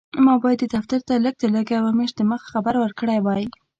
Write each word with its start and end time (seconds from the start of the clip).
ما 0.25 0.33
باید 0.43 0.61
دفتر 0.75 0.99
ته 1.07 1.13
لږ 1.25 1.35
تر 1.41 1.49
لږه 1.55 1.73
یوه 1.77 1.91
میاشت 1.97 2.15
دمخه 2.17 2.47
خبر 2.53 2.75
ورکړی 2.79 3.19
وای. 3.21 3.45